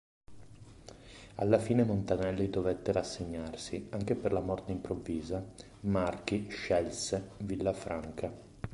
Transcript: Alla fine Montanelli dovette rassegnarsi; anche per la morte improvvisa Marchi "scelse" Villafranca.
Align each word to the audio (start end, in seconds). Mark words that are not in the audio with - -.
Alla 1.35 1.59
fine 1.59 1.83
Montanelli 1.83 2.49
dovette 2.49 2.91
rassegnarsi; 2.91 3.85
anche 3.91 4.15
per 4.15 4.33
la 4.33 4.39
morte 4.39 4.71
improvvisa 4.71 5.45
Marchi 5.81 6.49
"scelse" 6.49 7.33
Villafranca. 7.37 8.33